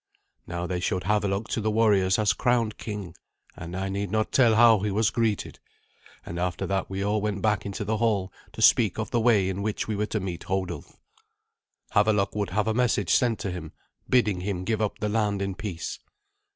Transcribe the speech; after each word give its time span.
Now 0.47 0.65
they 0.65 0.79
showed 0.79 1.03
Havelok 1.03 1.47
to 1.49 1.61
the 1.61 1.69
warriors 1.69 2.17
as 2.17 2.33
crowned 2.33 2.79
king, 2.79 3.13
and 3.55 3.77
I 3.77 3.87
need 3.87 4.09
not 4.09 4.31
tell 4.31 4.55
how 4.55 4.79
he 4.79 4.89
was 4.89 5.11
greeted. 5.11 5.59
And 6.25 6.39
after 6.39 6.65
that 6.65 6.89
we 6.89 7.03
all 7.03 7.21
went 7.21 7.43
back 7.43 7.67
into 7.67 7.85
the 7.85 7.97
hall 7.97 8.33
to 8.53 8.63
speak 8.63 8.97
of 8.97 9.11
the 9.11 9.19
way 9.19 9.47
in 9.47 9.61
which 9.61 9.87
we 9.87 9.95
were 9.95 10.07
to 10.07 10.19
meet 10.19 10.45
Hodulf. 10.45 10.95
Havelok 11.91 12.33
would 12.33 12.49
have 12.49 12.67
a 12.67 12.73
message 12.73 13.13
sent 13.13 13.37
to 13.41 13.51
him, 13.51 13.73
bidding 14.09 14.41
him 14.41 14.63
give 14.63 14.81
up 14.81 14.97
the 14.97 15.07
land 15.07 15.39
in 15.39 15.53
peace. 15.53 15.99